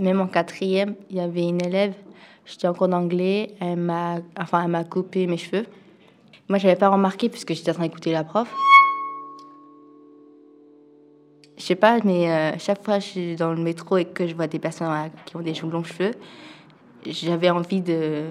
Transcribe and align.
Même 0.00 0.20
en 0.20 0.26
quatrième, 0.26 0.94
il 1.10 1.16
y 1.16 1.20
avait 1.20 1.46
une 1.46 1.62
élève, 1.62 1.92
j'étais 2.46 2.66
en 2.66 2.72
cours 2.72 2.88
d'anglais, 2.88 3.54
elle 3.60 3.76
m'a 3.76 4.16
enfin, 4.38 4.66
coupé 4.84 5.26
mes 5.26 5.36
cheveux. 5.36 5.66
Moi, 6.48 6.58
je 6.58 6.66
n'avais 6.66 6.78
pas 6.78 6.88
remarqué 6.88 7.28
puisque 7.28 7.52
j'étais 7.52 7.70
en 7.70 7.74
train 7.74 7.82
d'écouter 7.84 8.10
la 8.10 8.24
prof. 8.24 8.50
Je 11.58 11.62
sais 11.62 11.74
pas, 11.74 11.98
mais 12.02 12.30
euh, 12.30 12.58
chaque 12.58 12.82
fois 12.82 12.98
que 12.98 13.04
je 13.04 13.08
suis 13.08 13.36
dans 13.36 13.52
le 13.52 13.62
métro 13.62 13.98
et 13.98 14.06
que 14.06 14.26
je 14.26 14.34
vois 14.34 14.46
des 14.46 14.58
personnes 14.58 14.88
qui 15.26 15.36
ont 15.36 15.40
des 15.40 15.52
longs 15.52 15.84
cheveux, 15.84 16.14
j'avais 17.06 17.50
envie 17.50 17.82
de. 17.82 18.24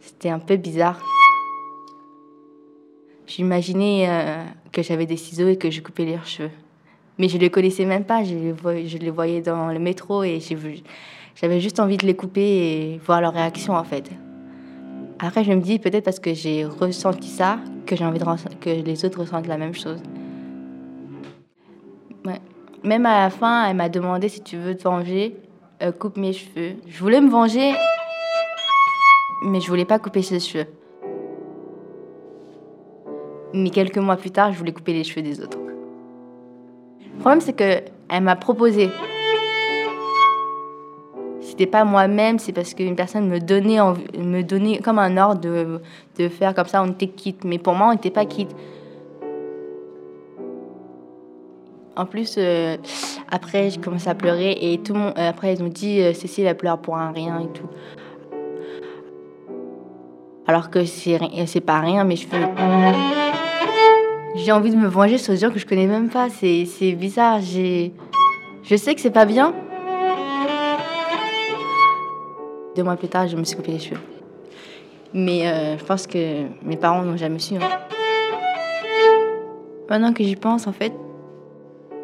C'était 0.00 0.30
un 0.30 0.38
peu 0.38 0.56
bizarre. 0.56 0.98
J'imaginais 3.26 4.06
euh, 4.08 4.44
que 4.72 4.82
j'avais 4.82 5.04
des 5.04 5.18
ciseaux 5.18 5.48
et 5.48 5.58
que 5.58 5.70
je 5.70 5.82
coupais 5.82 6.06
leurs 6.06 6.26
cheveux. 6.26 6.50
Mais 7.20 7.28
je 7.28 7.36
les 7.36 7.50
connaissais 7.50 7.84
même 7.84 8.04
pas, 8.04 8.24
je 8.24 8.32
les, 8.32 9.10
voyais, 9.10 9.42
dans 9.42 9.70
le 9.70 9.78
métro 9.78 10.24
et 10.24 10.40
j'avais 11.34 11.60
juste 11.60 11.78
envie 11.78 11.98
de 11.98 12.06
les 12.06 12.16
couper 12.16 12.40
et 12.40 13.00
voir 13.04 13.20
leur 13.20 13.34
réaction 13.34 13.74
en 13.74 13.84
fait. 13.84 14.10
Après, 15.18 15.44
je 15.44 15.52
me 15.52 15.60
dis 15.60 15.78
peut-être 15.78 16.02
parce 16.02 16.18
que 16.18 16.32
j'ai 16.32 16.64
ressenti 16.64 17.28
ça 17.28 17.58
que 17.84 17.94
j'ai 17.94 18.06
envie 18.06 18.20
que 18.58 18.70
les 18.70 19.04
autres 19.04 19.20
ressentent 19.20 19.48
la 19.48 19.58
même 19.58 19.74
chose. 19.74 20.02
Même 22.82 23.04
à 23.04 23.24
la 23.24 23.28
fin, 23.28 23.68
elle 23.68 23.76
m'a 23.76 23.90
demandé 23.90 24.30
si 24.30 24.40
tu 24.40 24.56
veux 24.56 24.74
te 24.74 24.84
venger, 24.84 25.36
euh, 25.82 25.92
coupe 25.92 26.16
mes 26.16 26.32
cheveux. 26.32 26.76
Je 26.86 26.98
voulais 27.00 27.20
me 27.20 27.28
venger, 27.28 27.74
mais 29.44 29.60
je 29.60 29.68
voulais 29.68 29.84
pas 29.84 29.98
couper 29.98 30.22
ses 30.22 30.40
cheveux. 30.40 30.68
Mais 33.52 33.68
quelques 33.68 33.98
mois 33.98 34.16
plus 34.16 34.30
tard, 34.30 34.54
je 34.54 34.58
voulais 34.58 34.72
couper 34.72 34.94
les 34.94 35.04
cheveux 35.04 35.20
des 35.20 35.42
autres. 35.42 35.58
Le 37.20 37.22
problème, 37.22 37.42
c'est 37.42 37.52
qu'elle 37.52 38.22
m'a 38.22 38.34
proposé. 38.34 38.88
C'était 41.42 41.66
pas 41.66 41.84
moi-même, 41.84 42.38
c'est 42.38 42.54
parce 42.54 42.72
qu'une 42.72 42.96
personne 42.96 43.28
me 43.28 43.38
donnait, 43.38 43.76
me 44.16 44.40
donnait 44.40 44.78
comme 44.78 44.98
un 44.98 45.18
ordre 45.18 45.42
de, 45.42 45.82
de 46.16 46.28
faire 46.30 46.54
comme 46.54 46.64
ça, 46.64 46.82
on 46.82 46.86
était 46.86 47.08
quitte. 47.08 47.44
Mais 47.44 47.58
pour 47.58 47.74
moi, 47.74 47.88
on 47.88 47.92
n'était 47.92 48.08
pas 48.08 48.24
quitte. 48.24 48.56
En 51.94 52.06
plus, 52.06 52.36
euh, 52.38 52.78
après, 53.30 53.68
j'ai 53.68 53.80
commencé 53.82 54.08
à 54.08 54.14
pleurer 54.14 54.56
et 54.58 54.78
tout 54.78 54.94
le 54.94 55.00
monde, 55.00 55.14
euh, 55.18 55.28
après, 55.28 55.52
ils 55.52 55.62
ont 55.62 55.68
dit 55.68 56.00
euh, 56.00 56.14
Cécile, 56.14 56.46
elle 56.46 56.56
pleure 56.56 56.78
pour 56.78 56.96
un 56.96 57.12
rien 57.12 57.38
et 57.40 57.48
tout. 57.48 57.68
Alors 60.46 60.70
que 60.70 60.86
c'est 60.86 61.60
pas 61.60 61.80
rien, 61.80 62.04
mais 62.04 62.16
je 62.16 62.26
fais. 62.26 63.19
J'ai 64.42 64.52
envie 64.52 64.70
de 64.70 64.76
me 64.76 64.88
venger 64.88 65.18
sur 65.18 65.34
des 65.34 65.38
gens 65.38 65.50
que 65.50 65.58
je 65.58 65.66
connais 65.66 65.86
même 65.86 66.08
pas. 66.08 66.28
C'est 66.30 66.92
bizarre. 66.92 67.40
J'ai, 67.42 67.92
je 68.62 68.74
sais 68.74 68.94
que 68.94 69.00
c'est 69.00 69.10
pas 69.10 69.26
bien. 69.26 69.52
Deux 72.74 72.82
mois 72.82 72.96
plus 72.96 73.08
tard, 73.08 73.28
je 73.28 73.36
me 73.36 73.44
suis 73.44 73.54
coupé 73.56 73.72
les 73.72 73.78
cheveux. 73.78 74.00
Mais 75.12 75.46
euh, 75.46 75.76
je 75.76 75.84
pense 75.84 76.06
que 76.06 76.44
mes 76.62 76.76
parents 76.76 77.02
n'ont 77.02 77.18
jamais 77.18 77.38
su. 77.38 77.56
Hein. 77.56 77.68
Maintenant 79.90 80.14
que 80.14 80.24
j'y 80.24 80.36
pense, 80.36 80.66
en 80.66 80.72
fait, 80.72 80.94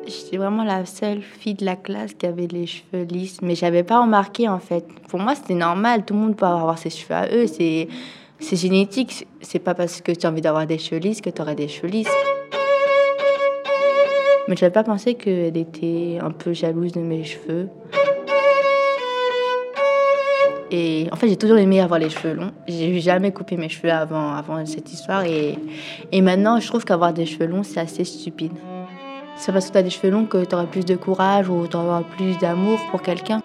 j'étais 0.06 0.36
vraiment 0.36 0.64
la 0.64 0.84
seule 0.84 1.22
fille 1.22 1.54
de 1.54 1.64
la 1.64 1.76
classe 1.76 2.12
qui 2.12 2.26
avait 2.26 2.48
les 2.48 2.66
cheveux 2.66 3.04
lisses. 3.04 3.40
Mais 3.40 3.54
j'avais 3.54 3.84
pas 3.84 4.02
remarqué, 4.02 4.46
en 4.46 4.58
fait. 4.58 4.84
Pour 5.08 5.20
moi, 5.20 5.34
c'était 5.34 5.54
normal. 5.54 6.04
Tout 6.04 6.12
le 6.12 6.20
monde 6.20 6.36
peut 6.36 6.44
avoir 6.44 6.76
ses 6.76 6.90
cheveux 6.90 7.14
à 7.14 7.28
eux. 7.32 7.46
C'est 7.46 7.88
c'est 8.38 8.56
génétique. 8.56 9.26
C'est 9.40 9.58
pas 9.58 9.74
parce 9.74 10.00
que 10.00 10.12
tu 10.12 10.26
as 10.26 10.30
envie 10.30 10.40
d'avoir 10.40 10.66
des 10.66 10.78
cheveux 10.78 11.00
lisses 11.00 11.20
que 11.20 11.30
tu 11.30 11.42
aurais 11.42 11.54
des 11.54 11.68
cheveux 11.68 11.88
lisses. 11.88 12.08
Mais 14.48 14.54
je 14.54 14.60
n'avais 14.60 14.72
pas 14.72 14.84
pensé 14.84 15.14
qu'elle 15.14 15.56
était 15.56 16.18
un 16.20 16.30
peu 16.30 16.52
jalouse 16.52 16.92
de 16.92 17.00
mes 17.00 17.24
cheveux. 17.24 17.68
Et 20.70 21.08
en 21.12 21.16
fait, 21.16 21.28
j'ai 21.28 21.36
toujours 21.36 21.58
aimé 21.58 21.80
avoir 21.80 21.98
les 21.98 22.10
cheveux 22.10 22.34
longs. 22.34 22.52
J'ai 22.66 23.00
jamais 23.00 23.32
coupé 23.32 23.56
mes 23.56 23.68
cheveux 23.68 23.92
avant, 23.92 24.34
avant 24.34 24.64
cette 24.66 24.92
histoire. 24.92 25.24
Et, 25.24 25.58
et 26.12 26.20
maintenant, 26.20 26.60
je 26.60 26.66
trouve 26.66 26.84
qu'avoir 26.84 27.12
des 27.12 27.26
cheveux 27.26 27.46
longs, 27.46 27.62
c'est 27.62 27.80
assez 27.80 28.04
stupide. 28.04 28.52
C'est 29.36 29.52
parce 29.52 29.66
que 29.66 29.72
tu 29.72 29.78
as 29.78 29.82
des 29.82 29.90
cheveux 29.90 30.10
longs 30.10 30.26
que 30.26 30.44
tu 30.44 30.54
auras 30.54 30.66
plus 30.66 30.84
de 30.84 30.96
courage 30.96 31.48
ou 31.48 31.66
tu 31.66 31.76
auras 31.76 32.02
plus 32.02 32.38
d'amour 32.38 32.78
pour 32.90 33.02
quelqu'un. 33.02 33.42